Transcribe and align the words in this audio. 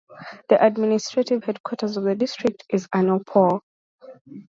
The 0.49 0.57
administrative 0.65 1.43
headquarters 1.43 1.95
of 1.95 2.05
the 2.05 2.15
district 2.15 2.63
is 2.69 2.87
Anuppur. 2.87 3.59